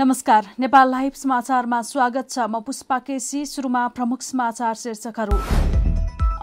नमस्कार 0.00 0.44
नेपाल 0.58 0.90
लाइभ 0.90 1.12
समाचारमा 1.12 1.80
स्वागत 1.82 2.30
छ। 2.30 2.44
म 2.48 2.60
पुष्पा 2.66 2.98
केसी 2.98 3.44
सुरुमा 3.46 3.86
प्रमुख 3.88 4.20
समाचार 4.22 4.74
शीर्षकहरू। 4.74 5.36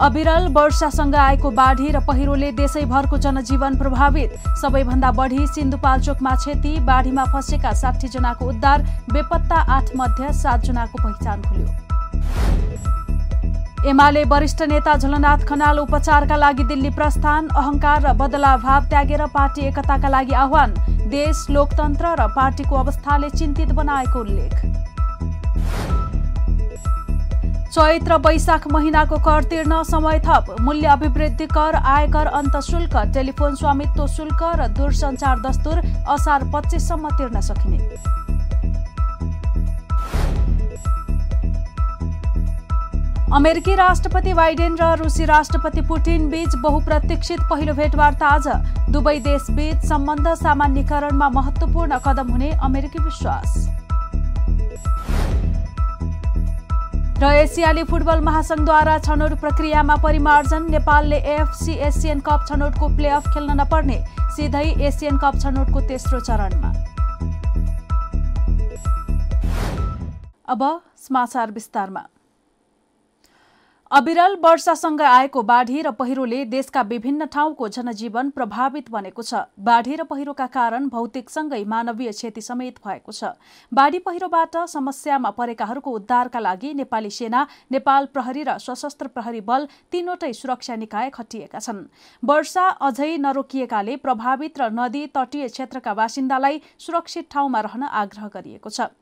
अविरल 0.06 0.46
वर्षासँग 0.54 1.14
आएको 1.16 1.50
बाढी 1.50 1.90
र 1.90 2.00
पहिरोले 2.06 2.50
देशैभरको 2.54 3.16
जनजीवन 3.18 3.78
प्रभावित। 3.78 4.30
सबैभन्दा 4.62 5.10
बढी 5.10 5.46
सिन्धुपाल्चोकमा 5.48 6.34
क्षति 6.36 6.72
बाढीमा 6.86 7.24
फँसेका 7.34 7.72
साठी 7.74 8.08
जनाको 8.08 8.44
उद्धार 8.46 8.78
बेपत्ता 9.10 9.58
आठ 9.76 9.86
मध्ये 9.96 10.32
सातजनाको 10.34 10.96
पहिचान 11.02 11.42
खुल्यो। 11.42 11.68
एमाले 13.90 14.22
वरिष्ठ 14.30 14.62
नेता 14.70 14.94
झलनाथ 14.96 15.40
खनाल 15.48 15.78
उपचारका 15.78 16.36
लागि 16.36 16.64
दिल्ली 16.64 16.90
प्रस्थान 16.94 17.48
अहंकार 17.50 17.98
र 18.02 18.12
बदलाभाव 18.14 18.88
त्यागेर 18.90 19.26
पार्टी 19.34 19.66
एकताका 19.66 20.08
लागि 20.08 20.34
आह्वान। 20.36 20.70
देश 21.10 21.46
लोकतन्त्र 21.50 22.14
र 22.18 22.26
पार्टीको 22.34 22.76
अवस्थाले 22.76 23.30
चिन्तित 23.30 23.72
बनाएको 23.74 24.20
उल्लेख 24.20 24.54
चैत 27.68 28.08
र 28.08 28.16
वैशाख 28.18 28.66
महिनाको 28.72 29.16
कर 29.24 29.44
तिर्न 29.44 29.82
समय 29.84 30.18
थप। 30.26 30.56
मूल्य 30.60 30.86
अभिवृद्धि 30.88 31.46
कर 31.48 31.74
आयकर 31.76 32.26
अन्त 32.38 32.56
शुल्क। 32.64 32.96
टेलिफोन 33.14 33.54
स्वामित्व 33.54 34.06
शुल्क 34.08 34.42
र 34.60 34.68
दूरसञ्चार 34.76 35.40
दस्तुर 35.40 35.78
असार 36.08 36.44
पच्चिससम्म 36.54 37.08
तिर्न 37.18 37.40
सकिने। 37.40 37.78
अमेरिकी 43.38 43.74
राष्ट्रपति 43.74 44.32
बाइडेन 44.34 44.76
र 44.76 44.84
रुसी 44.98 45.24
राष्ट्रपति 45.24 45.80
पुटिन 45.88 46.28
बीच 46.30 46.54
बहुप्रतीक्षित 46.62 47.40
पहिलो 47.50 47.74
भेटवार्ता 47.74 48.26
आज। 48.28 48.46
दुवै 48.90 49.18
देशबीच 49.22 49.84
सम्बन्ध 49.88 50.28
सामान्यकरणमा 50.34 51.28
महत्वपूर्ण 51.30 51.98
कदम 52.06 52.32
हुने 52.32 52.50
अमेरिकी 52.60 53.04
विश्वास। 53.04 53.54
र 57.22 57.30
एसियाली 57.36 57.84
फुटबल 57.84 58.20
महासंघद्वारा 58.26 58.98
छनौट 59.06 59.38
प्रक्रियामा 59.40 59.96
परिमार्जन 60.02 60.70
नेपालले 60.70 61.22
एफसी 61.36 61.78
एसियन 61.86 62.20
कप 62.26 62.44
छनौटको 62.50 62.88
प्लेअफ 62.96 63.32
खेल्न 63.34 63.60
नपर्ने 63.60 64.02
सिधै 64.34 64.66
एसियन 64.82 65.18
कप 65.22 65.40
छनौटको 65.40 65.86
तेस्रो 65.86 66.20
चरणमा। 66.26 66.74
अब 70.50 70.70
समाचार 70.98 71.50
विस्तारमा। 71.52 72.08
अविरल 73.90 74.34
वर्षासँग 74.36 75.00
आएको 75.00 75.42
बाढी 75.42 75.82
र 75.82 75.90
पहिरोले 75.90 76.44
देशका 76.44 76.80
विभिन्न 76.84 77.26
ठाउँको 77.26 77.68
जनजीवन 77.68 78.30
प्रभावित 78.30 78.90
बनेको 78.90 79.22
छ। 79.22 79.34
बाढी 79.58 79.96
र 79.96 80.04
पहिरोका 80.04 80.46
कारण 80.46 80.88
भौतिकसँगै 80.88 81.62
मानवीय 81.64 82.12
क्षति 82.12 82.40
समेत 82.40 82.78
भएको 82.84 83.12
छ। 83.12 83.32
बाढी 83.72 83.98
पहिरोबाट 84.04 84.56
समस्यामा 84.68 85.30
परेकाहरूको 85.30 85.90
उद्धारका 85.90 86.38
लागि 86.38 86.74
नेपाली 86.74 87.10
सेना 87.10 87.46
नेपाल 87.72 88.06
प्रहरी 88.12 88.42
र 88.44 88.58
सशस्त्र 88.60 89.06
प्रहरी 89.08 89.40
बल 89.40 89.66
तीनवटै 89.88 90.32
सुरक्षा 90.34 90.76
निकाय 90.76 91.10
खटिएका 91.10 91.58
छन्। 91.58 91.84
वर्षा 92.22 92.68
अझै 92.84 93.16
नरोकिएकाले 93.18 93.96
प्रभावित 93.98 94.60
र 94.60 94.70
नदी 94.70 95.06
तटीय 95.16 95.48
क्षेत्रका 95.48 95.94
बासिन्दालाई 95.96 96.60
सुरक्षित 96.78 97.32
ठाउँमा 97.32 97.60
रहन 97.62 97.82
आग्रह 97.82 98.28
गरिएको 98.36 98.70
छ। 98.70 98.92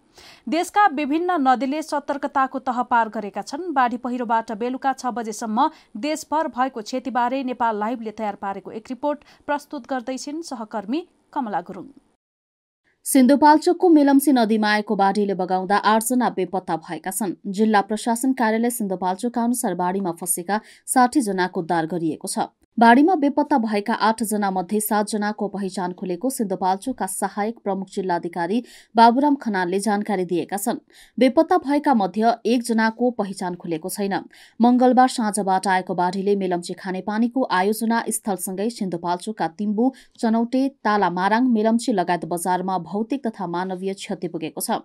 देशका 0.48 0.86
विभिन्न 0.95 1.36
नदीले 1.42 1.83
सतर्कताको 1.83 2.59
तह 2.61 2.83
पार 2.84 3.09
गरेका 3.11 3.42
छन्। 3.42 3.72
बाढी 3.75 3.97
पहिरोबाट 3.98 4.53
बेलुका 4.55 4.92
छ 4.95 5.12
बजेसम्म 5.12 5.69
देशभर 6.00 6.49
भएको 6.50 6.81
क्षतिबारे 6.82 7.43
नेपाल 7.44 7.78
लाइभले 7.78 8.10
तयार 8.15 8.34
पारेको 8.41 8.71
एक 8.72 8.91
रिपोर्ट 8.91 9.19
प्रस्तुत 9.47 9.87
गर्दैछिन् 9.88 10.43
सहकर्मी 10.44 11.06
कमला 11.32 11.60
गुरुङ। 11.62 11.87
सिन्धुपाल्चोकको 13.06 13.88
मेलम्सी 13.91 14.32
नदीमा 14.34 14.71
आएको 14.71 14.94
बाढीले 14.97 15.34
बगाउँदा 15.37 15.76
आठजना 15.88 16.28
बेपत्ता 16.37 16.76
भएका 16.78 17.10
छन्। 17.12 17.34
जिल्ला 17.55 17.81
प्रशासन 17.82 18.32
कार्यालय 18.34 18.71
सिन्धुपाल्चोकका 18.72 19.43
अनुसार 19.44 19.75
बाढीमा 19.76 20.12
फँसेका 20.21 20.60
साठी 20.87 21.21
जनाको 21.22 21.60
उद्धार 21.60 21.87
गरिएको 21.88 22.28
छ। 22.28 22.50
बाढीमा 22.78 23.14
बेपत्ता 23.14 23.56
भएका 23.59 23.94
आठजना 24.06 24.50
मध्ये 24.50 24.78
सातजनाको 24.81 25.47
पहिचान 25.48 25.92
खुलेको 25.92 26.31
सिन्धुपाल्चोकका 26.31 27.06
सहायक 27.09 27.59
प्रमुख 27.64 27.88
जिल्लाधिकारी 27.91 28.62
बाबुराम 28.94 29.34
खनालले 29.37 29.78
जानकारी 29.81 30.25
दिएका 30.26 30.56
छन्। 30.56 30.78
बेपत्ता 31.19 31.56
भएका 31.59 31.94
मध्ये 31.94 32.32
एकजनाको 32.47 33.10
पहिचान 33.12 33.54
खुलेको 33.56 33.88
छैन। 33.88 34.14
मंगलबार 34.60 35.09
साँझबाट 35.09 35.66
आएको 35.66 35.94
बाढीले 35.94 36.34
मेलम्ची 36.37 36.75
खानेपानीको 36.75 37.47
आयोजना 37.50 38.03
स्थलसँगै 38.10 38.69
सिन्धुपाल्चोकका 38.70 39.48
तिम्बु 39.56 39.91
चनौटे 40.19 40.62
तालामाराङ 40.84 41.48
मेलम्ची 41.56 41.93
लगायत 41.94 42.28
बजारमा 42.28 42.78
भौतिक 42.84 43.26
तथा 43.26 43.47
मानवीय 43.48 43.94
क्षति 43.94 44.28
पुगेको 44.28 44.60
छ। 44.60 44.78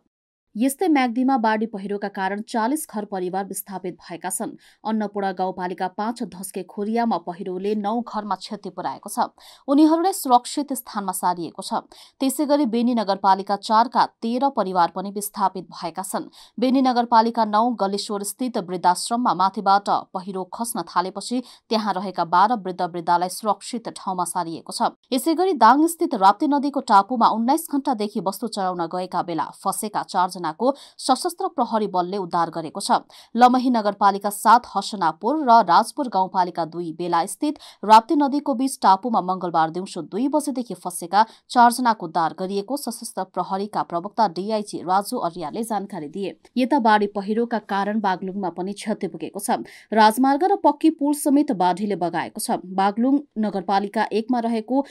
यस्तै 0.56 0.88
म्याग्दीमा 0.88 1.36
बाढी 1.38 1.66
पहिरोका 1.66 2.08
कारण 2.10 2.42
चालिस 2.44 2.82
घर 2.86 3.06
परिवार 3.08 3.46
विस्थापित 3.48 3.96
भएका 3.98 4.30
छन्। 4.30 4.52
अन्नपूर्ण 4.84 5.32
गाउँपालिका 5.34 5.88
पाँच 5.96 6.24
धस्के 6.28 6.64
खोरियामा 6.64 7.18
पहिरोले 7.24 7.76
नौ 7.78 7.94
घरमा 8.04 8.36
क्षति 8.36 8.70
पुर्याएको 8.70 9.10
छ। 9.10 9.32
उनीहरूलाई 9.68 10.14
सुरक्षित 10.14 10.74
स्थानमा 10.76 11.12
सारिएको 11.14 11.62
छ। 11.62 11.88
त्यसै 12.20 12.46
गरी 12.46 12.66
बेनी 12.68 12.96
नगरपालिका 12.96 13.56
चारका 13.58 14.06
तेह्र 14.20 14.50
परिवार 14.52 14.92
पनि 14.92 15.12
विस्थापित 15.12 15.72
भएका 15.72 16.04
छन्। 16.04 16.28
बेनी 16.60 16.82
नगरपालिका 16.82 17.46
नौ 17.48 17.64
गलेश्वर 17.80 18.24
स्थित 18.26 18.58
वृद्धाश्रममा 18.60 19.34
माथिबाट 19.34 19.90
पहिरो 20.12 20.44
खस्न 20.52 20.84
थालेपछि 20.84 21.42
त्यहाँ 21.70 21.94
रहेका 21.94 22.26
बाह्र 22.28 22.60
वृद्ध 22.60 22.82
वृद्धालाई 22.84 23.30
सुरक्षित 23.32 23.90
ठाउँमा 23.96 24.28
सारिएको 24.28 24.72
छ। 24.74 24.92
यसै 25.16 25.34
गरी 25.34 25.56
दाङस्थित 25.56 26.20
राप्ती 26.20 26.48
नदीको 26.50 26.86
टापुमा 26.92 27.32
उन्नाइस 27.40 27.68
घण्टादेखि 27.72 28.20
वस्तु 28.20 28.48
चढाउन 28.50 28.86
गएका 28.92 29.22
बेला 29.24 29.50
फसेका 29.56 30.04
चार 30.04 30.40
जनाको 30.42 30.74
सशस्त्र 31.00 31.48
प्रहरी 31.54 31.88
बलले 31.90 32.18
उद्धार 32.20 32.50
गरेको 32.52 32.82
छ। 32.82 33.00
लमही 33.36 33.70
नगरपालिका 33.72 34.30
सात 34.32 34.70
हसनापुर 34.76 35.44
र 35.44 35.62
राजपुर 35.66 36.08
गाउँपालिका 36.10 36.66
दुई 36.68 36.92
बेला 36.98 37.26
स्थित 37.28 37.60
राप्ती 37.84 38.16
नदीको 38.18 38.54
बीच 38.56 38.78
टापुमा 38.82 39.22
मंगलबार 39.24 39.70
दिउँसो 39.72 40.02
दुई 40.08 40.28
बजेदेखि 40.30 40.74
फँसेका 40.76 41.26
चारजनाको 41.50 42.06
उद्धार 42.08 42.36
गरिएको 42.40 42.78
सशस्त्र 42.80 43.24
प्रहरीका 43.32 43.84
प्रवक्ता 43.86 44.28
डीआईजी 44.32 44.82
राजु 44.84 45.18
अर्याले 45.22 45.64
जानकारी 45.66 46.08
दिए। 46.10 46.36
यता 46.58 46.80
बाढी 46.82 47.08
पहिरोका 47.12 47.60
कारण 47.68 48.00
बागलुङमा 48.02 48.50
पनि 48.52 48.74
क्षति 48.74 49.08
पुगेको 49.08 49.40
छ। 49.40 49.62
राजमार्ग 49.94 50.44
र 50.46 50.56
पक्की 50.64 50.90
पुल 50.98 51.14
समेत 51.16 51.52
बाढीले 51.58 51.96
बगाएको 51.98 52.40
छ। 52.40 52.60
बागलुङ 52.74 53.20
नगरपालिका 53.40 54.08
एकमा 54.14 54.40
रहेको 54.42 54.86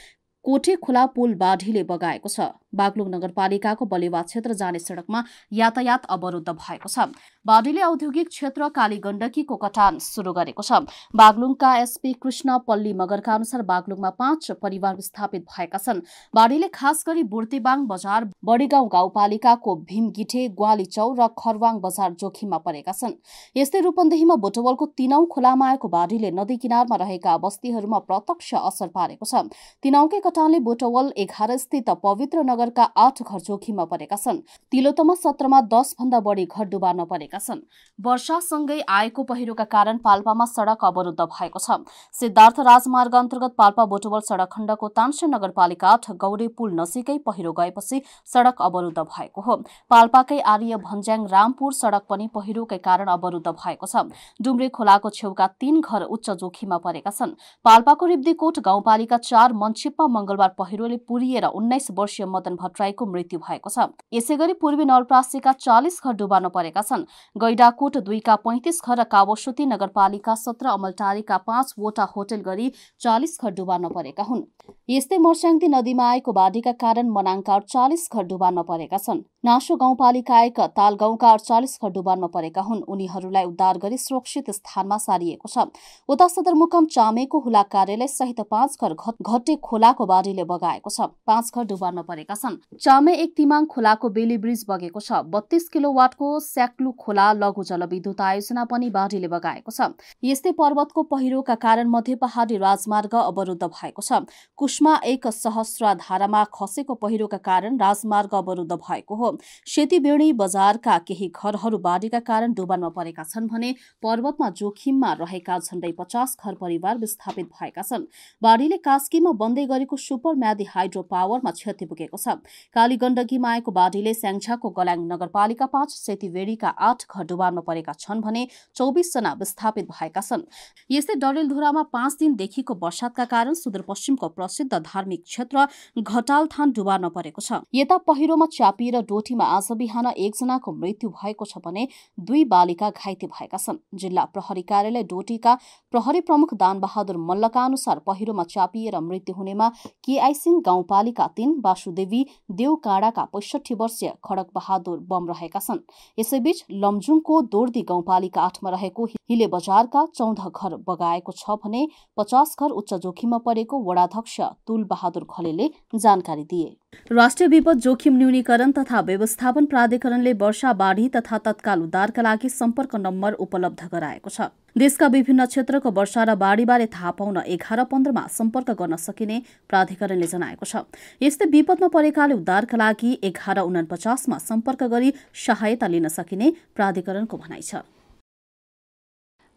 कोठे 0.44 0.74
खुला 0.76 1.04
पुल 1.06 1.34
बाढीले 1.36 1.82
बगाएको 1.84 2.28
छ? 2.28 2.40
बागलुङ 2.70 3.08
नगरपालिकाको 3.10 3.84
बलेवा 3.86 4.20
क्षेत्र 4.22 4.54
जाने 4.54 4.78
सड़कमा 4.78 5.22
यातायात 5.52 6.04
अवरुद्ध 6.08 6.48
भएको 6.50 6.88
छ। 6.88 7.12
बाढीले 7.46 7.82
औद्योगिक 7.82 8.28
क्षेत्र 8.28 8.68
काली 8.70 8.98
गण्डकीको 8.98 9.56
कटान 9.56 9.98
शुरू 10.00 10.32
गरेको 10.32 10.62
छ। 10.62 10.80
बागलुङका 11.12 11.70
एसपी 11.76 12.12
कृष्ण 12.22 12.58
पल्ली 12.66 12.92
मगरका 12.94 13.34
अनुसार 13.34 13.62
बागलुङमा 13.62 14.10
पाँच 14.16 14.50
परिवार 14.62 14.94
विस्थापित 14.96 15.44
भएका 15.50 15.78
छन्। 15.78 16.00
बाढीले 16.34 16.68
खास 16.70 17.04
गरी 17.06 17.22
बुर्तिबाङ 17.26 17.86
बजार 17.86 18.28
बडीगाउँ 18.44 18.88
गाउँपालिकाको 18.88 19.76
भीमगिठे 19.84 20.46
ग्वालीचौ 20.54 21.08
र 21.18 21.28
खरवाङ 21.36 21.80
बजार 21.80 22.16
जोखिममा 22.16 22.58
परेका 22.60 22.92
छन्। 22.94 23.18
यस्तै 23.56 23.80
रूपन्देहीमा 23.80 24.36
बोटवलको 24.38 24.86
तिनौ 24.96 25.24
खोलामा 25.26 25.68
आएको 25.68 25.88
बाढीले 25.90 26.30
नदी 26.32 26.56
किनारमा 26.56 26.96
रहेका 26.96 27.36
बस्तीहरूमा 27.38 27.98
प्रत्यक्ष 28.06 28.54
असर 28.62 28.88
पारेको 28.94 29.26
छ। 29.26 29.50
तिनौकै 29.82 30.20
कटानले 30.30 30.58
बोटवल 30.60 31.10
एघार 31.18 31.56
स्थित 31.56 31.88
पवित्र 32.02 32.42
नगरका 32.44 32.82
आठ 32.96 33.22
घर 33.22 33.38
जोखिममा 33.40 33.84
परेका 33.84 34.16
छन्। 34.16 34.36
तिलोतमा 34.72 35.14
सत्रमा 35.16 35.60
दस 35.66 35.94
भन्दा 36.00 36.20
बढी 36.20 36.44
घर 36.46 36.64
डुबार्न 36.70 37.04
परेका 37.04 37.38
छन्। 37.40 37.60
वर्षासँगै 37.98 38.78
आएको 38.88 39.22
पहिरोका 39.24 39.64
कारण 39.66 39.98
पाल्पामा 39.98 40.44
सड़क 40.46 40.84
अवरुद्ध 40.84 41.20
भएको 41.20 41.58
छ। 41.58 41.78
सिद्धार्थ 42.14 42.60
राजमार्ग 42.60 43.14
अन्तर्गत 43.16 43.54
पाल्पा 43.58 43.84
बोटवल 43.86 44.20
सड़क 44.20 44.48
खण्डको 44.52 44.88
तान्से 44.90 45.26
नगरपालिका 45.26 45.88
आठ 45.88 46.10
गौरे 46.16 46.48
पुल 46.54 46.78
नजिकै 46.78 47.18
पहिरो 47.26 47.52
गएपछि 47.52 48.02
सड़क 48.32 48.62
अवरुद्ध 48.62 48.98
भएको 49.00 49.40
हो। 49.40 49.56
पाल्पाकै 49.90 50.38
आर्य 50.46 50.76
भन्ज्याङ 50.86 51.26
रामपुर 51.26 51.72
सड़क 51.72 52.06
पनि 52.08 52.28
पहिरोकै 52.30 52.78
कारण 52.78 53.10
अवरुद्ध 53.10 53.48
भएको 53.48 53.86
छ। 53.86 54.06
डुम्रे 54.38 54.68
खोलाको 54.70 55.10
छेउका 55.10 55.46
तीन 55.58 55.80
घर 55.82 56.06
उच्च 56.08 56.30
जोखिममा 56.38 56.78
परेका 56.78 57.10
छन्। 57.10 57.34
पाल्पाको 57.64 58.06
रिब्दीकोट 58.06 58.58
गाउँपालिका 58.62 59.16
चार 59.26 59.52
मन्छिप्पा 59.58 60.06
मंगलबार 60.20 60.54
पहिरोले 60.58 60.96
पुरिएर 61.08 61.44
उन्नाइस 61.50 61.90
वर्षीय 61.96 62.26
मदन 62.28 62.54
भट्टराईको 62.56 63.06
मृत्यु 63.08 63.38
भएको 63.40 63.70
छ। 63.70 63.88
यसै 64.12 64.36
गरी 64.36 64.54
पूर्वी 64.60 64.84
नवलप्रासीका 64.84 65.52
चालिस 65.58 66.00
घर 66.04 66.12
डुबार्न 66.14 66.48
परेका 66.50 66.82
छन्। 66.82 67.04
गैडाकोट 67.36 67.96
दुईका 68.04 68.36
पैंतिस 68.44 68.80
घर 68.82 69.00
र 69.00 69.04
कावोसुती 69.08 69.66
नगरपालिका 69.66 70.34
सत्र 70.36 70.66
अमलटारीका 70.70 71.36
पाँचवटा 71.42 72.04
होटल 72.12 72.40
गरी 72.42 72.66
चालिस 73.00 73.38
घर 73.40 73.50
डुबार्न 73.54 73.88
परेका 73.90 74.22
हुन्। 74.22 74.42
यस्तै 74.90 75.18
मर्स्याङ्ती 75.20 75.68
नदीमा 75.70 76.04
आएको 76.10 76.32
बाढीका 76.32 76.72
कारण 76.78 77.08
मनाङका 77.10 77.54
अडचालिस 77.54 78.08
घर 78.12 78.24
डुबार्न 78.26 78.62
परेका 78.62 78.98
छन्। 78.98 79.22
नासो 79.44 79.76
गाउँपालिका 79.76 80.40
एक 80.44 80.60
ताल 80.76 80.94
गाउँका 81.00 81.30
अडचालिस 81.30 81.78
घर 81.80 81.90
डुबानमा 81.90 82.26
परेका 82.28 82.62
हुन्। 82.62 82.82
उनीहरूलाई 82.84 83.44
उद्धार 83.44 83.78
गरी 83.78 83.98
सुरक्षित 83.98 84.50
स्थानमा 84.50 84.96
सारिएको 85.00 85.48
छ। 85.48 85.70
उता 86.08 86.26
सदरमुकाम 86.28 86.86
चामेको 86.92 87.38
हुला 87.40 87.62
कार्यालय 87.72 88.06
सहित 88.10 88.40
पाँच 88.50 88.76
घर 88.82 88.94
घटे 89.22 89.56
खोलाको 89.62 90.06
बाढीले 90.10 90.44
बगाएको 90.44 90.90
छ। 90.90 91.08
पाँच 91.26 91.50
घर 91.54 91.64
डुबानमा 91.66 92.02
परेका 92.04 92.34
छन्। 92.34 92.56
चामे 92.76 93.14
एक 93.16 93.34
तिमाङ 93.36 93.66
खोलाको 93.68 94.08
बेली 94.10 94.36
ब्रिज 94.38 94.64
बगेको 94.68 95.00
छ। 95.00 95.22
बत्तीस 95.30 95.68
किलो 95.70 95.92
वाटको 95.92 96.28
स्याक्लु 96.40 96.92
खोला 96.98 97.26
लघु 97.34 97.62
जलविद्युत 97.64 98.20
आयोजना 98.22 98.64
पनि 98.66 98.90
बाढीले 98.90 99.28
बगाएको 99.28 99.70
छ। 99.70 99.90
यस्तै 100.24 100.52
पर्वतको 100.54 101.02
पहिरोका 101.10 101.54
कारण 101.56 101.88
मध्य 101.90 102.14
पहाडी 102.16 102.56
राजमार्ग 102.58 103.14
अवरुद्ध 103.16 103.62
भएको 103.64 104.02
छ। 104.02 104.24
कुष्मा 104.58 104.94
एक 105.06 105.26
सहस्र 105.28 105.94
धारामा 106.00 106.44
खसेको 106.52 106.94
पहिरोका 106.96 107.38
कारण 107.40 107.78
राजमार्ग 107.78 108.34
अवरुद्ध 108.34 108.72
भएको 108.72 109.14
हो। 109.14 109.28
सेतीबेडी 109.66 110.32
बजारका 110.34 110.98
केही 111.06 111.28
घरहरू 111.30 111.78
बाढीका 111.80 112.20
कारण 112.22 112.52
डुबानमा 112.54 112.88
परेका 112.90 113.24
छन् 113.24 113.48
भने 113.48 113.74
पर्वतमा 114.02 114.48
जोखिममा 114.56 115.12
रहेका 115.20 115.58
झण्डै 115.60 115.92
पचास 115.98 116.36
घर 116.40 116.54
परिवार 116.56 116.98
विस्थापित 116.98 117.46
भएका 117.52 117.82
छन्। 117.82 118.04
बाढीले 118.42 118.76
कास्कीमा 118.80 119.32
बन्दै 119.36 119.64
गरेको 119.66 119.96
सुपर 120.00 120.34
म्यादी 120.36 120.64
हाइड्रो 120.66 121.02
पावरमा 121.04 121.50
क्षति 121.52 121.86
पुगेको 121.86 122.16
छ। 122.16 122.36
काली 122.76 122.96
गण्डकीमा 122.96 123.50
आएको 123.50 123.70
बाढीले 123.72 124.14
स्याङ्छाको 124.14 124.70
गल्याङ 124.72 125.06
नगरपालिका 125.06 125.66
पाँच 125.68 125.90
सेतीवेडीका 125.92 126.68
आठ 126.80 127.04
घर 127.06 127.24
डुबानमा 127.26 127.62
परेका 127.62 127.92
छन् 127.98 128.20
भने 128.22 128.46
चौबिसजना 128.76 129.32
विस्थापित 129.40 129.86
भएका 129.90 130.20
छन्। 130.22 130.42
यस्तै 130.90 131.14
डडेलधुरामा 131.16 131.82
पाँच 131.92 132.16
दिनदेखिको 132.20 132.74
वर्षातका 132.82 133.24
कारण 133.26 133.54
सुदूरपश्चिमको 133.56 134.28
प्रसिद्ध 134.30 134.72
धार्मिक 134.74 135.22
क्षेत्र 135.24 135.66
घटालथान 135.98 136.72
डुबार्न 136.72 137.08
परेको 137.10 137.42
छ। 137.42 137.60
यता 137.74 137.96
पहिरोमा 138.06 138.46
चापिएर 138.50 139.00
डोटीमा 139.04 139.44
आज 139.50 139.68
बिहान 139.78 140.06
एकजनाको 140.08 140.72
मृत्यु 140.74 141.10
भएको 141.12 141.44
छ 141.44 141.58
भने 141.60 141.86
दुई 142.18 142.44
बालिका 142.46 142.90
घाइते 142.92 143.26
भएका 143.28 143.58
छन्। 143.58 143.78
जिल्ला 143.96 144.24
प्रहरी 144.32 144.62
कार्यालय 144.64 145.02
डोटीका 145.04 145.54
प्रहरी 145.92 146.20
प्रमुख 146.22 146.54
दानबहादुर 146.56 147.16
मल्लका 147.20 147.64
अनुसार 147.64 147.98
पहिरोमा 148.06 148.44
चापिएर 148.50 148.98
मृत्यु 149.00 149.34
हुनेमा 149.34 149.70
केआइसिङ 150.04 150.60
गाउँपालिका 150.60 151.26
तीन 151.36 151.60
वासुदेवी 151.64 152.26
देवकाँडाका 152.50 153.24
पैसठी 153.24 153.74
वर्षीय 153.74 154.12
खडक 154.24 154.48
बहादुर 154.54 154.98
बम 155.08 155.28
रहेका 155.28 155.60
छन्। 155.60 155.84
यसैबीच 156.18 156.64
लमजुङको 156.72 157.40
दोर्दी 157.52 157.82
गाउँपालिका 157.82 158.40
आठमा 158.42 158.70
रहेको 158.70 159.06
हिले 159.30 159.46
बजारका 159.46 160.04
चौध 160.14 160.40
घर 160.40 160.74
बगाएको 160.86 161.32
छ 161.32 161.54
भने 161.56 161.86
पचास 162.16 162.54
घर 162.58 162.70
उच्च 162.72 162.94
जोखिममा 163.02 163.38
परेको 163.40 163.78
वडाध्यक्ष 163.82 164.40
तुल 164.66 164.82
बहादुर 164.84 165.26
खलेले 165.30 165.68
जानकारी 165.96 166.44
दिए। 166.44 166.66
राष्ट्रिय 167.10 167.48
विपद 167.48 167.78
जोखिम 167.80 168.16
न्यूनीकरण 168.16 168.72
तथा 168.78 169.00
व्यवस्थापन 169.02 169.66
प्राधिकरणले 169.66 170.32
वर्षा 170.40 170.72
बाढी 170.74 171.08
तथा 171.16 171.38
तत्काल 171.44 171.82
उद्धारका 171.82 172.22
लागि 172.22 172.48
सम्पर्क 172.50 172.96
नम्बर 172.98 173.32
उपलब्ध 173.46 173.86
गराएको 173.92 174.30
छ। 174.30 174.48
देशका 174.76 175.06
विभिन्न 175.08 175.46
क्षेत्रको 175.46 175.90
वर्षा 175.92 176.24
र 176.24 176.34
बाढीबारे 176.36 176.86
थाहा 176.88 177.10
पाउन 177.14 177.38
एघार 177.46 177.84
पन्ध्रमा 177.86 178.26
सम्पर्क 178.32 178.70
गर्न 178.82 178.96
सकिने 178.98 179.38
प्राधिकरणले 179.70 180.26
जनाएको 180.26 180.66
छ। 180.66 180.82
यस्तै 181.22 181.50
विपदमा 181.52 181.88
परेकाले 181.94 182.34
उद्धारका 182.34 182.76
लागि 182.76 183.14
एघार 183.22 183.62
उनापचासमा 183.62 184.38
सम्पर्क 184.40 184.84
गरी 184.90 185.14
सहायता 185.46 185.86
लिन 185.88 186.08
सकिने 186.10 186.52
प्राधिकरणको 186.76 187.36
भनाइ 187.38 187.62
छ। 187.62 187.86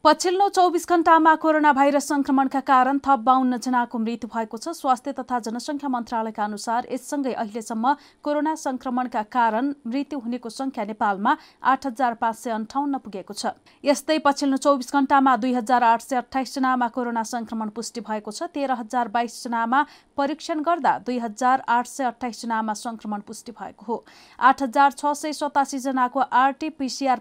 पछिल्लो 0.03 0.47
चौबिस 0.49 0.87
घण्टामा 0.89 1.33
कोरोना 1.39 1.71
भाइरस 1.73 2.07
संक्रमणका 2.07 2.59
कारण 2.59 2.97
थप 2.99 3.19
बाहन्न 3.23 3.57
जनाको 3.57 3.97
मृत्यु 3.97 4.27
भएको 4.27 4.57
छ। 4.57 4.75
स्वास्थ्य 4.75 5.11
तथा 5.15 5.37
जनसङ्ख्या 5.39 5.89
मन्त्रालयका 5.89 6.43
अनुसार 6.43 6.87
यससँगै 6.91 7.33
अहिलेसम्म 7.33 7.93
कोरोना 8.19 8.55
संक्रमणका 8.59 9.21
कारण 9.31 9.71
मृत्यु 9.87 10.19
हुनेको 10.19 10.49
संख्या 10.51 10.83
नेपालमा 10.83 11.35
आठ 11.63 11.87
हजार 11.87 12.13
पाँच 12.19 12.35
सय 12.35 12.51
अन्ठाउन्न 12.51 12.97
पुगेको 12.99 13.33
छ। 13.33 13.55
यस्तै 13.83 14.17
पछिल्लो 14.19 14.57
चौबिस 14.59 14.91
घण्टामा 14.91 15.35
दुई 15.39 15.53
हजार 15.53 15.83
आठ 15.85 16.01
सय 16.01 16.15
अठाइस 16.17 16.55
जनामा 16.55 16.87
कोरोना 16.91 17.23
संक्रमण 17.23 17.69
पुष्टि 17.71 18.03
भएको 18.03 18.31
छ। 18.33 18.51
तेह्र 18.51 18.75
हजार 18.83 19.07
बाइस 19.07 19.39
जनामा 19.47 19.81
परीक्षण 20.17 20.67
गर्दा 20.67 20.97
दुई 21.07 21.17
हजार 21.19 21.63
आठ 21.69 21.87
सय 21.87 22.11
अठाइस 22.11 22.41
जनामा 22.43 22.73
संक्रमण 22.75 23.23
पुष्टि 23.23 23.55
भएको 23.55 23.87
हो। 23.87 24.03
आठ 24.51 24.67
हजार 24.67 24.91
छ 24.99 25.15
सय 25.15 25.31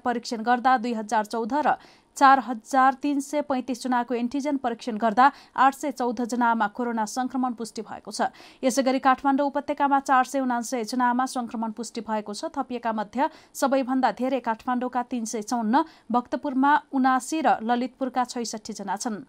परीक्षण 0.05 0.43
गर्दा 0.43 0.77
दुई 0.83 0.95
हजार 0.95 1.25
चौध 1.31 1.55
र 1.63 1.79
चार 2.17 2.39
हजार 2.41 2.95
तीन 3.03 3.21
सय 3.21 3.43
पैँतिस 3.43 3.83
जनाको 3.83 4.15
एन्टिजेन 4.15 4.57
परीक्षण 4.59 4.97
गर्दा 4.97 5.31
आठ 5.57 5.75
सय 5.75 5.91
चौध 5.93 6.25
जनामा 6.27 6.67
कोरोना 6.71 7.05
संक्रमण 7.07 7.53
पुष्टि 7.55 7.83
भएको 7.83 8.13
छ। 8.13 8.29
यसै 8.63 8.83
गरी 8.83 8.99
काठमाडौँ 9.01 9.47
उपत्यकामा 9.47 10.01
चार 10.01 10.25
सय 10.25 10.41
उनासय 10.41 10.85
जनामा 10.85 11.27
संक्रमण 11.27 11.71
पुष्टि 11.73 12.01
भएको 12.03 12.35
छ। 12.35 12.53
थपिएका 12.53 12.93
मध्ये 12.93 13.29
सबैभन्दा 13.55 14.11
धेरै 14.13 14.41
काठमाडौँका 14.41 15.03
तीन 15.11 15.25
सय 15.25 15.43
चौन्न 15.43 15.85
भक्तपुरमा 16.13 16.73
उनासी 16.93 17.41
र 17.41 17.57
ललितपुरका 17.63 18.25
छैसठी 18.25 18.73
जना 18.73 18.97
छन्। 18.97 19.25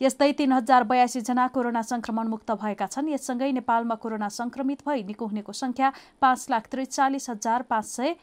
यस्तै 0.00 0.32
तीन 0.38 0.52
हजार 0.52 0.84
बयासी 0.84 1.20
जना 1.20 1.46
कोरोना 1.48 1.82
संक्रमण 1.82 2.28
मुक्त 2.28 2.50
भएका 2.54 2.86
छन्। 2.86 3.08
यससँगै 3.08 3.50
नेपालमा 3.52 3.94
कोरोना 3.96 4.28
संक्रमित 4.30 4.82
भई 4.86 5.02
निको 5.02 5.26
हुनेको 5.26 5.52
संख्या 5.52 5.92
पाँच 6.20 6.46
लाख 6.50 6.68
त्रिचालिस 6.70 7.30
हजार 7.30 7.62
पाँच 7.64 7.86
सय 7.86 8.14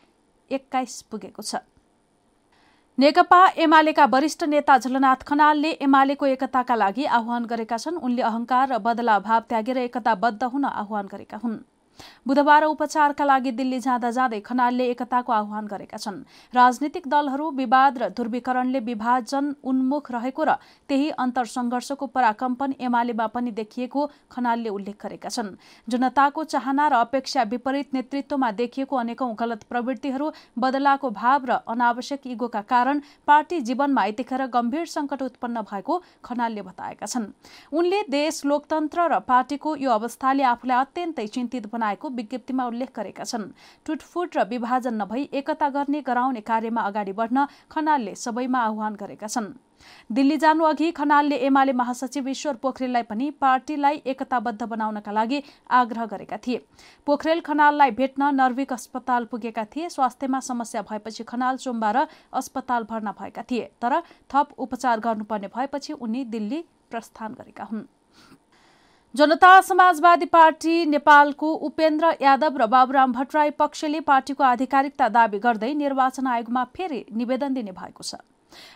एक्काइस 0.52 1.02
पुगेको 1.10 1.42
छ। 1.42 1.56
नेकपा 3.00 3.40
एमालेका 3.56 4.06
वरिष्ठ 4.06 4.44
नेता 4.44 4.78
झलनाथ 4.78 5.22
खनालले 5.28 5.70
एमालेको 5.82 6.26
एकताका 6.26 6.76
लागि 6.76 7.06
आह्वान 7.08 7.46
गरेका 7.46 7.78
छन्। 7.78 7.98
उनले 7.98 8.22
अहंकार 8.22 8.68
र 8.70 8.78
बदला 8.78 9.20
भाव 9.20 9.42
त्यागेर 9.50 9.78
एकताबद्ध 9.78 10.44
हुन 10.44 10.66
आह्वान 10.66 11.08
गरेका 11.08 11.38
हुन्। 11.44 11.56
बुधबार 12.28 12.64
उपचारका 12.66 13.26
लागि 13.26 13.52
दिल्ली 13.52 13.80
जाँदा 13.80 14.12
जाँदै 14.12 14.40
खनालले 14.42 14.86
एकताको 14.90 15.32
आह्वान 15.34 15.66
गरेका 15.68 15.98
छन्। 15.98 16.24
राजनीतिक 16.54 17.08
दलहरू 17.08 17.50
विवाद 17.54 17.98
र 17.98 18.10
ध्रुवीकरणले 18.12 18.80
विभाजन 18.82 19.54
उन्मुख 19.64 20.12
रहेको 20.12 20.44
र 20.44 20.56
त्यही 20.90 21.10
अन्तर 21.18 21.46
संघर्षको 21.48 22.06
पराकम्पन 22.08 22.74
एमालेमा 22.80 23.28
पनि 23.28 23.52
देखिएको 23.52 24.06
खनालले 24.32 24.70
उल्लेख 24.70 24.98
गरेका 25.02 25.30
छन्। 25.30 25.56
जनताको 25.88 26.44
चाहना 26.46 26.88
र 26.88 26.94
अपेक्षा 27.02 27.44
विपरीत 27.50 27.94
नेतृत्वमा 27.94 28.52
देखिएको 28.54 28.96
अनेकौं 28.98 29.34
गलत 29.40 29.64
प्रवृत्तिहरू 29.70 30.32
बदलाको 30.58 31.10
भाव 31.12 31.46
र 31.46 31.52
अनावश्यक 31.68 32.28
इगोका 32.28 32.62
कारण 32.70 33.02
पार्टी 33.28 33.60
जीवनमा 33.62 34.06
यतिखेर 34.06 34.46
गम्भीर 34.50 34.86
संकट 34.88 35.22
उत्पन्न 35.24 35.62
भएको 35.64 36.02
खनालले 36.24 36.62
बताएका 36.62 37.06
छन्। 37.06 37.32
उनले 37.72 38.02
देश 38.10 38.46
लोकतन्त्र 38.46 39.08
र 39.08 39.20
पार्टीको 39.26 39.76
यो 39.76 39.92
अवस्थाले 39.92 40.44
आफूलाई 40.46 40.78
अत्यन्तै 40.80 41.28
चिन्तित 41.30 41.66
बनाए 41.72 41.89
आएको 41.90 42.10
विज्ञप्तिमा 42.12 42.66
उल्लेख 42.66 42.92
गरेका 42.96 43.24
छन्। 43.24 43.52
टुटफुट 43.86 44.38
र 44.38 44.44
विभाजन 44.50 45.02
नभई 45.02 45.30
एकता 45.34 45.70
गर्ने 45.70 46.02
गराउने 46.02 46.42
कार्यमा 46.44 46.82
अगाडि 46.82 47.14
बढ्न 47.14 47.48
खनालले 47.72 48.16
सबैमा 48.18 48.60
आह्वान 48.62 48.96
गरेका 48.96 49.28
छन्। 49.28 49.54
दिल्ली 50.12 50.38
जानु 50.38 50.64
अघि 50.66 50.92
खनालले 50.92 51.36
एमाले 51.48 51.74
महासचिव 51.74 52.28
ईश्वर 52.30 52.56
पोखरेललाई 52.56 53.04
पनि 53.04 53.30
पार्टीलाई 53.42 54.02
एकताबद्ध 54.06 54.64
बनाउनका 54.64 55.12
लागि 55.12 55.40
आग्रह 55.72 56.06
गरेका 56.06 56.38
थिए। 56.38 56.58
पोखरेल 57.08 57.40
खनाललाई 57.42 57.92
भेट्न 57.92 58.36
नर्विक 58.36 58.74
अस्पताल 58.74 59.26
पुगेका 59.26 59.64
थिए। 59.66 59.90
स्वास्थ्यमा 59.90 60.40
समस्या 60.40 60.82
भएपछि 60.82 61.24
खनाल 61.24 61.58
सोमबार 61.58 61.98
अस्पताल 62.34 62.84
भर्ना 62.90 63.12
भएका 63.20 63.44
थिए। 63.52 63.72
तर 63.82 64.02
थप 64.30 64.52
उपचार 64.58 65.00
गर्नुपर्ने 65.00 65.48
भएपछि 65.56 65.94
उनी 65.96 66.24
दिल्ली 66.28 66.64
प्रस्थान 66.92 67.34
गरेका 67.34 67.64
हुन्। 67.64 67.88
जनता 69.16 69.50
समाजवादी 69.62 70.26
पार्टी 70.26 70.86
नेपालको 70.86 71.48
उपेन्द्र 71.68 72.12
यादव 72.22 72.58
र 72.58 72.66
बाबुराम 72.68 73.14
भट्टराई 73.14 73.50
पक्षले 73.58 74.00
पार्टीको 74.06 74.44
आधिकारिकता 74.46 75.08
दावी 75.10 75.40
गर्दै 75.40 75.74
निर्वाचन 75.76 76.28
आयोगमा 76.30 76.64
फेरि 76.76 77.00
निवेदन 77.14 77.54
दिने 77.54 77.72
भएको 77.74 78.04
छ। 78.04 78.22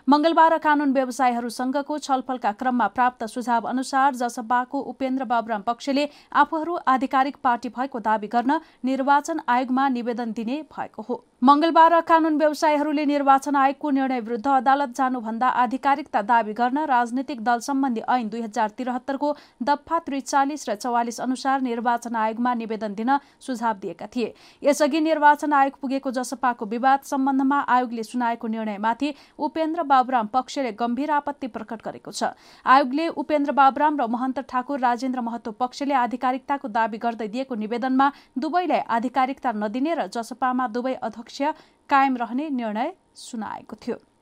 मंगलबार 0.08 0.58
कानून 0.58 0.92
व्यवसायीहरूसँगको 0.92 1.98
छलफलका 2.00 2.52
क्रममा 2.54 2.88
प्राप्त 2.88 3.24
सुझाव 3.26 3.68
अनुसार 3.68 4.16
जसपाको 4.16 4.80
उपेन्द्र 4.92 5.26
बाबुराम 5.26 5.62
पक्षले 5.62 6.08
आफूहरू 6.34 6.78
आधिकारिक 6.88 7.38
पार्टी 7.44 7.70
भएको 7.70 8.00
दावी 8.00 8.28
गर्न 8.28 8.60
निर्वाचन 8.86 9.40
आयोगमा 9.48 9.88
निवेदन 9.90 10.32
दिने 10.32 10.62
भएको 10.70 11.02
हो। 11.02 11.24
मंगलबार 11.44 12.00
कानून 12.02 12.38
व्यवसायीहरूले 12.38 13.06
निर्वाचन 13.06 13.56
आयोगको 13.56 13.90
निर्णय 13.90 14.20
विरूद्ध 14.20 14.48
अदालत 14.48 14.96
जानुभन्दा 14.96 15.48
आधिकारिकता 15.48 16.22
दावी 16.24 16.54
गर्न 16.54 16.86
राजनीतिक 16.88 17.44
दल 17.44 17.60
सम्बन्धी 17.60 18.02
ऐन 18.10 18.28
दुई 18.30 18.42
हजार 18.42 18.70
त्रिहत्तरको 18.78 19.36
दफा 19.64 20.00
त्रिचालिस 20.00 20.70
र 20.70 20.76
चौवालिस 20.76 21.20
अनुसार 21.22 21.62
निर्वाचन 21.62 22.16
आयोगमा 22.16 22.54
निवेदन 22.54 22.94
दिन 22.94 23.18
सुझाव 23.40 23.76
दिएका 23.82 24.08
थिए। 24.16 24.34
यसअघि 24.64 25.00
निर्वाचन 25.02 25.54
आयोग 25.54 25.80
पुगेको 25.82 26.12
जसपाको 26.12 26.66
विवाद 26.66 27.00
सम्बन्धमा 27.04 27.60
आयोगले 27.68 28.04
सुनाएको 28.04 28.48
निर्णयमाथि 28.48 29.14
उपेन्द्र 29.40 29.63
बाबुराम 29.66 30.28
पक्षले 30.28 30.72
गम्भीर 30.74 31.12
आपत्ति 31.14 31.48
प्रकट 31.48 31.82
गरेको 31.82 32.12
छ। 32.12 32.24
आयोगले 32.66 33.08
उपेन्द्र 33.16 33.52
बाबुराम 33.54 33.98
र 33.98 34.08
महन्त 34.10 34.40
ठाकुर 34.46 34.80
राजेन्द्र 34.82 35.22
महतो 35.22 35.52
पक्षले 35.56 35.94
आधिकारिकताको 35.96 36.68
दावी 36.70 36.98
गर्दै 37.00 37.28
दिएको 37.30 37.56
निवेदनमा 37.56 38.12
दुवैलाई 38.38 38.80
आधिकारिकता 38.92 39.52
नदिने 39.58 39.94
र 39.96 40.08
जसपामा 40.10 40.68
दुवै 40.70 40.94
अध्यक्ष 41.02 41.42
कायम 41.90 42.18
रहने 42.18 42.50
निर्णय 42.52 42.94
सुनाएको 43.16 43.76
थियो। 43.80 44.13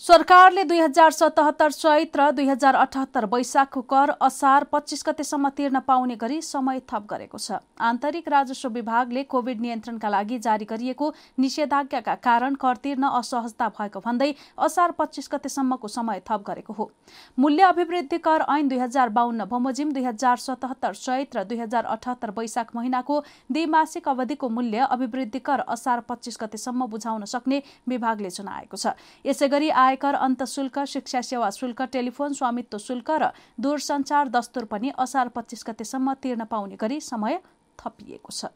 सरकारले 0.00 0.62
दुई 0.64 0.78
हजार 0.78 1.10
सतहत्तर 1.10 1.72
चैत 1.72 2.16
र 2.16 2.24
दुई 2.30 2.46
हजार 2.46 2.74
अठहत्तर 2.76 3.24
वैशाखको 3.26 3.80
कर 3.82 4.10
असार 4.22 4.64
पच्चिस 4.68 5.02
गतेसम्म 5.06 5.48
तिर्न 5.50 5.80
पाउने 5.82 6.16
गरी 6.16 6.40
समय 6.42 6.80
थप 6.84 7.06
गरेको 7.10 7.38
छ। 7.38 7.58
आन्तरिक 7.80 8.28
राजस्व 8.28 8.68
विभागले 8.70 9.22
कोविड 9.24 9.60
नियन्त्रणका 9.60 10.08
लागि 10.08 10.38
जारी 10.38 10.64
गरिएको 10.64 11.12
निषेधाज्ञाका 11.38 12.14
कारण 12.20 12.54
कर 12.54 12.76
तिर्न 12.84 13.08
असहजता 13.10 13.68
भएको 13.70 14.00
भन्दै 14.00 14.32
असार 14.58 14.90
पच्चिस 14.98 15.28
गतेसम्मको 15.32 15.88
समय 15.88 16.20
थप 16.28 16.44
गरेको 16.44 16.72
हो। 16.72 16.90
मूल्य 17.38 17.62
अभिवृद्धि 17.64 18.18
कर 18.20 18.44
ऐन 18.48 18.68
दुई 18.68 18.78
हजार 18.78 19.08
बाहन्न 19.10 19.44
बमोजिम 19.48 19.92
दुई 19.92 20.04
हजार 20.04 20.36
सतहत्तर 20.38 20.92
चैत 20.94 21.36
र 21.36 21.44
दुई 21.46 21.58
हजार 21.58 21.84
अठहत्तर 21.96 22.36
वैशाख 22.36 22.76
महिनाको 22.76 23.20
द्विमासिक 23.50 24.08
अवधिको 24.08 24.48
मूल्य 24.50 24.92
अभिवृद्धि 24.92 25.40
कर 25.40 25.64
असार 25.66 26.04
पच्चिस 26.06 26.38
गतेसम्म 26.42 26.86
बुझाउन 26.86 27.24
सक्ने 27.26 27.62
विभागले 27.88 28.30
जनाएको 28.30 28.76
छ। 28.76 28.94
यसै 29.24 29.48
गरी 29.48 29.70
आयकर 29.86 30.14
अन्तशुल्क 30.20 30.78
शिक्षा 30.88 31.20
सेवा 31.22 31.50
शुल्क 31.52 31.82
टेलिफोन 31.92 32.32
स्वामित्व 32.32 32.78
शुल्क 32.78 33.10
र 33.12 33.30
दूरसञ्चार 33.60 34.28
दस्तुर 34.30 34.64
पनि 34.66 34.92
असार 34.98 35.28
पच्चिस 35.30 35.64
गतेसम्म 35.66 36.14
तिर्न 36.22 36.44
पाउने 36.44 36.76
गरी 36.76 37.00
समय 37.02 37.40
थपिएको 37.78 38.32
छ। 38.32 38.52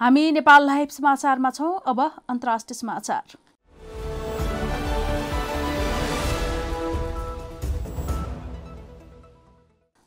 हामी 0.00 0.30
नेपाल 0.32 0.66
लाइभ 0.66 0.88
समाचारमा 0.90 1.50
छौँ। 1.50 1.78
अब 1.86 2.00
अन्तर्राष्ट्रिय 2.00 2.76
समाचार। 2.76 3.36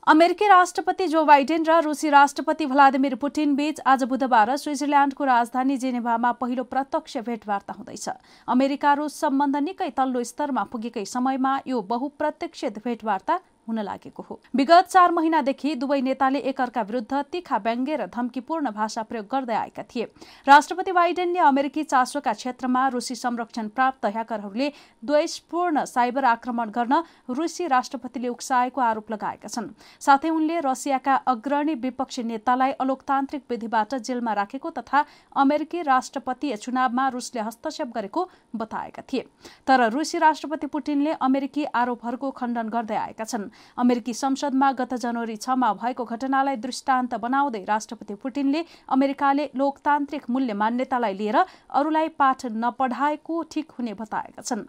अमेरिकी 0.08 0.48
राष्ट्रपति 0.48 1.06
जो 1.08 1.24
बाइडेन 1.26 1.64
र 1.66 1.80
रुसी 1.82 2.10
राष्ट्रपति 2.10 2.66
भ्लादिमिर 2.66 3.14
पुटिन 3.16 3.56
बीच 3.56 3.80
आज 3.86 4.04
बुधबार 4.04 4.56
स्विजरल्याण्डको 4.56 5.24
राजधानी 5.26 5.78
जेनेभामा 5.78 6.32
पहिलो 6.32 6.64
प्रत्यक्ष 6.64 7.18
भेटवार्ता 7.26 7.74
हुँदैछ। 7.74 8.10
अमेरिका 8.48 8.94
रुस 8.94 9.20
सम्बन्ध 9.20 9.56
निकै 9.58 9.90
तल्लो 9.98 10.24
स्तरमा 10.24 10.64
पुगेकै 10.64 11.06
समयमा 11.06 11.58
यो 11.68 11.82
बहुप्रत्यक्षित 11.90 12.78
भेटवार्ता 12.86 13.40
हुन 13.68 13.80
लागेको 13.82 14.24
हो। 14.24 14.40
विगत 14.56 14.88
चार 14.88 15.12
महिनादेखि 15.12 15.76
दुवै 15.76 16.00
नेताले 16.02 16.40
एकअर्का 16.46 16.82
विरुद्ध 16.84 17.22
तिखा 17.32 17.58
व्यङ्ग्य 17.58 17.96
र 17.96 18.06
धम्कीपूर्ण 18.08 18.72
भाषा 18.72 19.04
प्रयोग 19.04 19.28
गर्दै 19.28 19.56
आएका 19.56 19.84
थिए। 19.86 20.04
राष्ट्रपति 20.48 20.92
बाइडेनले 20.92 21.40
अमेरिकी 21.42 21.84
चासोका 21.86 22.34
क्षेत्रमा 22.34 22.88
रुसी 22.88 23.16
संरक्षण 23.16 23.68
प्राप्त 23.70 24.06
ह्याकरहरूले 24.08 24.72
द्वेषपूर्ण 25.04 25.84
साइबर 25.86 26.26
आक्रमण 26.26 26.70
गर्न 26.70 27.02
रुसी 27.32 27.68
राष्ट्रपतिले 27.68 28.28
उक्साएको 28.28 28.82
आरोप 28.82 29.12
लगाएका 29.12 29.48
छन्। 29.48 29.70
साथै 30.00 30.30
उनले 30.30 30.60
रसियाका 30.62 31.16
अग्रणी 31.28 31.76
विपक्षी 31.82 32.24
नेतालाई 32.26 32.72
अलोकतान्त्रिक 32.80 33.44
विधिबाट 33.50 33.96
जेलमा 33.98 34.34
राखेको 34.36 34.70
तथा 34.72 35.06
अमेरिकी 35.36 35.82
राष्ट्रपतीय 35.84 36.56
चुनावमा 36.58 37.08
रुसले 37.10 37.42
हस्तक्षेप 37.42 37.94
गरेको 37.96 38.30
बताएका 38.56 39.02
थिए। 39.04 39.26
तर 39.68 39.90
रुसी 39.90 40.18
राष्ट्रपति 40.20 40.68
पुटिनले 40.68 41.12
अमेरिकी 41.22 41.64
आरोपहरूको 41.76 42.32
खण्डन 42.32 42.70
गर्दै 42.70 42.96
आएका 42.98 43.24
छन्। 43.26 43.50
अमेरिकी 43.78 44.14
संसदमा 44.14 44.72
गत 44.72 44.94
जनवरी 44.96 45.36
छमा 45.38 45.74
भएको 45.74 46.06
घटनालाई 46.06 46.56
दृष्टान्त 46.58 47.16
बनाउँदै 47.18 47.64
राष्ट्रपति 47.66 48.16
पुटिनले 48.24 48.66
अमेरिकाले 48.90 49.50
लोकतान्त्रिक 49.56 50.30
मूल्य 50.30 50.54
मान्यतालाई 50.56 51.14
लिएर 51.14 51.38
अरूलाई 51.38 52.10
पाठ 52.18 52.46
नपढाएको 52.64 53.44
ठिक 53.52 53.72
हुने 53.72 53.94
बताएका 53.94 54.42
छन्। 54.42 54.66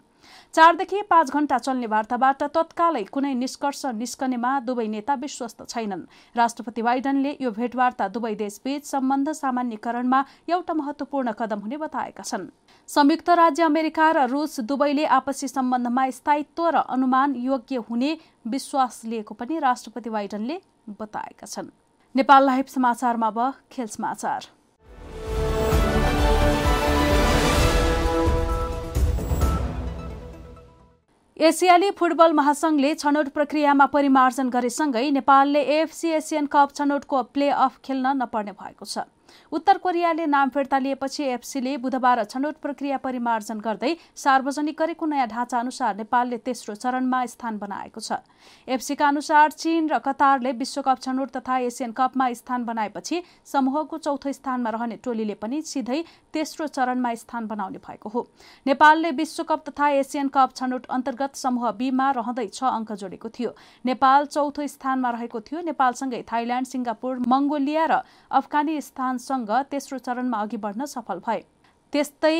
चारदेखि 0.53 1.01
पाँच 1.09 1.31
घण्टा 1.31 1.57
चल्ने 1.57 1.87
वार्ताबाट 1.87 2.43
तत्कालै 2.53 3.03
कुनै 3.11 3.33
निष्कर्ष 3.35 3.85
निस्कनेमा 3.95 4.59
दुवै 4.61 4.87
नेता 4.87 5.13
विश्वस्त 5.15 5.63
छैनन्। 5.69 6.07
राष्ट्रपति 6.35 6.81
बाइडनले 6.81 7.35
यो 7.41 7.51
भेटवार्ता 7.51 8.07
दुवै 8.09 8.33
देशबीच 8.35 8.85
सम्बन्ध 8.85 9.31
सामान्यकरणमा 9.33 10.23
एउटा 10.49 10.73
महत्वपूर्ण 10.73 11.31
कदम 11.39 11.59
हुने 11.59 11.77
बताएका 11.77 12.23
छन्। 12.23 12.49
संयुक्त 12.89 13.29
राज्य 13.29 13.63
अमेरिका 13.63 14.11
र 14.11 14.27
रुस 14.27 14.59
दुवैले 14.65 15.05
आपसी 15.13 15.47
सम्बन्धमा 15.47 16.09
स्थायित्व 16.11 16.69
र 16.69 16.83
अनुमान 16.89 17.35
योग्य 17.35 17.83
हुने 17.89 18.11
विश्वास 18.47 19.01
लिएको 19.05 19.33
पनि 19.33 19.59
राष्ट्रपति 19.59 20.09
बाइडनले 20.09 20.61
बताएका 20.89 21.47
छन्। 21.47 21.73
नेपाल 22.15 22.45
लाइभ 22.45 22.65
समाचारमा 22.65 23.27
अब 23.27 23.53
खेल 23.71 23.87
समाचार। 23.87 24.56
एसियाली 31.39 31.89
फुटबल 31.91 32.31
महासंघले 32.33 32.93
छनौट 32.95 33.27
प्रक्रियामा 33.29 33.85
परिमार्जन 33.87 34.47
गरेसँगै 34.49 35.09
नेपालले 35.11 35.61
एएफसी 35.73 36.09
एसियन 36.19 36.45
कप 36.51 36.73
छनौटको 36.75 37.21
प्ले 37.33 37.49
अफ 37.57 37.77
खेल्न 37.83 38.13
नपर्ने 38.17 38.51
भएको 38.53 38.85
छ। 38.85 39.05
उत्तर 39.51 39.77
कोरियाले 39.77 40.25
नाम 40.27 40.49
फिर्ता 40.49 40.77
लिएपछि 40.79 41.23
एफसीले 41.25 41.77
बुधबार 41.77 42.23
छनौट 42.25 42.55
प्रक्रिया 42.57 42.97
परिमार्जन 42.99 43.59
गर्दै 43.59 43.95
सार्वजनिक 44.15 44.77
गरेको 44.79 45.05
नयाँ 45.05 45.27
ढाँचा 45.27 45.59
अनुसार 45.59 45.95
नेपालले 45.97 46.37
तेस्रो 46.39 46.75
चरणमा 46.75 47.25
स्थान 47.27 47.57
बनाएको 47.57 48.01
छ। 48.01 48.19
एफसीका 48.67 49.07
अनुसार 49.07 49.51
चीन 49.53 49.89
र 49.89 49.99
कतारले 49.99 50.51
विश्वकप 50.53 51.01
छनौट 51.01 51.29
तथा 51.31 51.57
एसियन 51.67 51.91
कपमा 51.91 52.31
स्थान 52.33 52.65
बनाएपछि 52.65 53.21
समूहको 53.45 53.97
चौथो 53.97 54.31
स्थानमा 54.31 54.69
रहने 54.69 54.95
टोलीले 55.03 55.35
पनि 55.35 55.61
सिधै 55.63 56.03
तेस्रो 56.33 56.67
चरणमा 56.69 57.13
स्थान 57.15 57.47
बनाउने 57.47 57.79
भएको 57.79 58.09
हो। 58.09 58.27
नेपालले 58.65 59.11
विश्वकप 59.13 59.63
तथा 59.69 59.89
एसियन 59.97 60.27
कप 60.29 60.53
छनौट 60.55 60.85
अन्तर्गत 60.89 61.35
समूह 61.37 61.71
बीमा 61.73 62.09
रहँदै 62.11 62.47
छ 62.47 62.63
अङ्क 62.63 62.91
जोडेको 62.93 63.29
थियो। 63.29 63.51
नेपाल 63.85 64.25
चौथो 64.27 64.67
स्थानमा 64.67 65.09
रहेको 65.09 65.39
थियो। 65.41 65.61
नेपालसँगै 65.67 66.21
थाइल्याण्ड 66.31 66.67
सिङ्गापुर 66.67 67.19
मङ्गोलिया 67.27 67.85
र 67.85 68.01
अफगानिस्तान 68.31 69.16
तेस्रो 69.17 69.97
चरणमा 69.97 70.37
अघि 70.41 70.57
बढ्न 70.57 70.85
सफल 70.85 71.19
भए। 71.27 71.41
त्यस्तै 71.93 72.37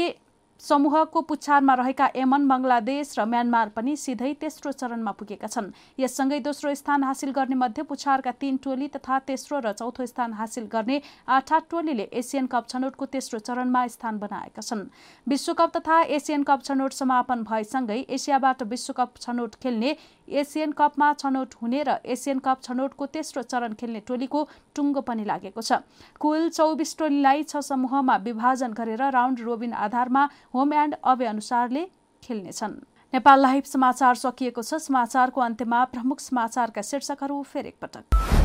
समूहको 0.62 1.22
पुच्छारमा 1.22 1.74
रहेका 1.74 2.06
यमन 2.18 2.48
बङ्गलादेश 2.50 3.14
र 3.18 3.26
म्यानमार 3.30 3.70
पनि 3.76 3.94
सिधै 3.96 4.34
तेस्रो 4.42 4.72
चरणमा 4.74 5.12
पुगेका 5.14 5.48
छन्। 5.48 5.70
यससँगै 6.00 6.40
दोस्रो 6.42 6.74
स्थान 6.74 7.04
हासिल 7.04 7.32
गर्ने 7.32 7.56
मध्ये 7.56 7.84
पुछारका 7.86 8.32
तीन 8.42 8.58
टोली 8.58 8.88
तथा 8.90 9.20
तेस्रो 9.30 9.60
र 9.62 9.72
चौथो 9.78 10.06
स्थान 10.06 10.34
हासिल 10.34 10.66
गर्ने 10.66 10.98
आठ 11.30 11.54
आठ 11.54 11.70
टोलीले 11.70 12.10
एसियन 12.12 12.46
कप 12.50 12.66
छनौटको 12.70 13.06
तेस्रो 13.06 13.40
चरणमा 13.40 13.86
स्थान 13.88 14.18
बनाएका 14.18 14.62
छन्। 14.62 14.82
विश्वकप 15.28 15.78
तथा 15.78 16.02
एसियन 16.18 16.44
कप 16.44 16.64
छनौट 16.66 16.94
समापन 16.94 17.44
भएसँगै 17.46 18.00
एसियाबाट 18.10 18.64
विश्वकप 18.66 19.22
छनौट 19.22 19.56
खेल्ने 19.62 19.96
एसियन 20.28 20.72
कपमा 20.72 21.14
छनौट 21.16 21.54
हुने 21.62 21.84
र 21.84 21.98
एसियन 22.06 22.40
कप 22.40 22.62
छनौटको 22.64 23.06
तेस्रो 23.08 23.42
चरण 23.44 23.74
खेल्ने 23.74 24.00
टोलीको 24.08 24.48
टुङ्गो 24.76 25.02
पनि 25.02 25.26
लागेको 25.26 25.62
छ। 25.62 25.80
कुल 26.20 26.50
चौबिस 26.50 26.98
टोलीलाई 26.98 27.44
छ 27.44 27.64
समूहमा 27.64 28.16
विभाजन 28.26 28.74
गरेर 28.74 29.10
राउन्ड 29.12 29.40
रोबिन 29.42 29.74
आधारमा 29.88 30.30
होम 30.54 30.74
एन्ड 30.74 30.96
अवे 31.04 31.26
अनुसारले 31.28 31.86
खेल्नेछन्। 32.24 32.76
नेपाल 33.14 33.42
लाइभ 33.42 33.64
समाचार 33.66 34.16
सकिएको 34.18 34.62
छ। 34.62 34.84
समाचारको 34.84 35.42
अन्त्यमा 35.42 35.84
प्रमुख 35.96 36.20
समाचारका 36.22 36.82
शीर्षकहरू 36.84 37.42
फेरि 37.44 37.68
एकपटक। 37.70 38.37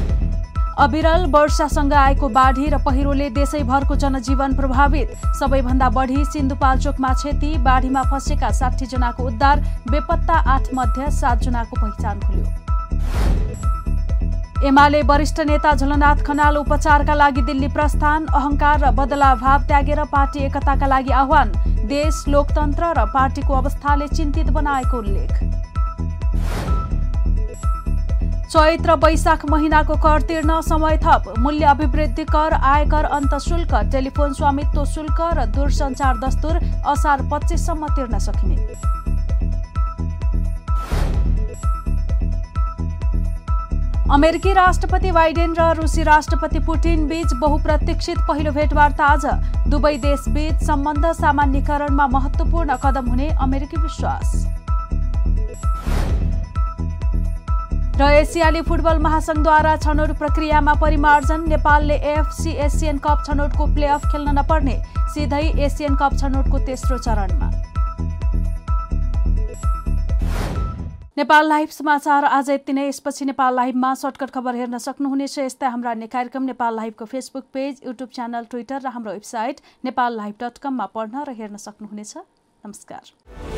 अविरल 0.79 1.25
वर्षासँग 1.31 1.93
आएको 1.93 2.29
बाढी 2.31 2.69
र 2.69 2.79
पहिरोले 2.85 3.29
देशैभरको 3.31 3.95
जनजीवन 3.97 4.55
प्रभावित। 4.57 5.09
सबैभन्दा 5.39 5.89
बढी 5.91 6.25
सिन्धुपाल्चोकमा 6.25 7.13
क्षति 7.15 7.57
बाढीमा 7.59 8.03
फँसेका 8.03 8.51
साठी 8.51 8.87
जनाको 8.87 9.23
उद्धार 9.23 9.61
बेपत्ता 9.91 10.35
आठ 10.49 10.69
मध्ये 10.75 11.11
सात 11.13 11.39
जनाको 11.45 11.75
पहिचान 11.77 12.21
खुल्यो। 12.21 12.47
एमाले 14.67 15.03
वरिष्ठ 15.03 15.41
नेता 15.43 15.75
झलनाथ 15.75 16.25
खनाल 16.27 16.57
उपचारका 16.57 17.15
लागि 17.15 17.43
दिल्ली 17.43 17.69
प्रस्थान 17.69 18.27
अहंकार 18.27 18.81
र 18.81 18.91
बदलाभाव 18.97 19.67
त्यागेर 19.69 20.05
पार्टी 20.09 20.45
एकताका 20.47 20.87
लागि 20.87 21.13
आह्वान। 21.13 21.53
देश 21.87 22.25
लोकतन्त्र 22.29 22.93
र 22.97 23.05
पार्टीको 23.13 23.55
अवस्थाले 23.55 24.09
चिन्तित 24.09 24.51
बनाएको 24.51 24.99
उल्लेख। 24.99 25.62
चैत 28.53 28.87
र 28.87 28.95
वैशाख 29.01 29.45
महिनाको 29.51 29.95
कर 29.97 30.23
तिर्न 30.23 30.61
समय 30.63 30.97
थप। 31.05 31.35
मूल्य 31.39 31.65
अभिवृद्धि 31.67 32.25
कर 32.27 32.53
आयकर 32.53 33.05
अन्त 33.17 33.35
शुल्क। 33.41 33.73
टेलिफोन 33.93 34.33
स्वामित्व 34.35 34.85
शुल्क 34.87 35.21
र 35.39 35.45
दूरसञ्चार 35.49 36.19
दस्तुर 36.19 36.57
असार 36.87 37.23
पच्चिससम्म 37.33 37.89
तिर्न 37.97 38.19
सकिने। 38.21 38.57
अमेरिकी 44.13 44.53
राष्ट्रपति 44.53 45.13
बाइडेन 45.13 45.55
र 45.55 45.73
रुसी 45.75 46.03
राष्ट्रपति 46.05 46.59
पुटिन 46.61 47.07
बीच 47.09 47.33
बहुप्रतीक्षित 47.41 48.19
पहिलो 48.29 48.53
भेटवार्ता 48.53 49.05
आज। 49.07 49.27
दुवै 49.71 49.97
देशबीच 49.99 50.65
सम्बन्ध 50.65 51.13
सामान्यकरणमा 51.17 52.07
महत्वपूर्ण 52.11 52.77
कदम 52.85 53.09
हुने 53.11 53.29
अमेरिकी 53.41 53.83
विश्वास। 53.83 54.45
र 58.03 58.07
एसियाली 58.13 58.61
फुटबल 58.67 58.99
महासंघद्वारा 58.99 59.75
छनौट 59.77 60.11
प्रक्रियामा 60.19 60.73
परिमार्जन 60.81 61.43
नेपालले 61.49 61.95
एएफसी 62.13 62.51
एसियन 62.65 62.97
कप 62.99 63.23
छनौटको 63.27 63.67
प्लेअफ 63.75 64.07
खेल्न 64.13 64.33
नपर्ने 64.39 64.75
सिधै 65.15 65.43
एसियन 65.67 65.95
कप 66.01 66.17
छनौटको 66.21 66.59
तेस्रो 66.67 66.99
चरणमा। 66.99 67.51
नेपाल 71.17 71.49
लाइभ 71.49 71.69
समाचार 71.71 72.25
आज 72.25 72.51
यति 72.51 72.73
नै। 72.73 72.89
यसपछि 72.89 73.25
नेपाल 73.25 73.55
लाइभमा 73.57 73.95
सर्टकट 74.03 74.31
खबर 74.35 74.55
हेर्न 74.57 74.79
सक्नुहुनेछ। 74.83 75.39
यस्तै 75.39 75.67
हाम्रा 75.69 75.91
अन्य 75.91 76.07
कार्यक्रम 76.19 76.43
Nepal 76.51 76.77
लाइभको 76.77 77.05
Facebook 77.07 77.45
page 77.55 77.83
YouTube 77.87 78.09
channel 78.11 78.51
Twitter 78.51 78.81
र 78.81 78.97
हाम्रो 78.99 79.13
वेबसाइट 79.13 79.61
नेपाल 79.85 80.17
लाइभ 80.17 80.35
डट 80.43 80.59
कममा 80.59 80.87
पढ्न 80.91 81.25
र 81.29 81.39
हेर्न 81.39 81.57
सक्नुहुनेछ। 81.69 82.17
नमस्कार। 82.65 83.52